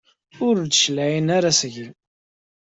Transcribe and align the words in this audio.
Ur 0.47 0.55
d-cliɛen 0.61 1.27
ara 1.37 1.51
seg-i. 1.59 1.87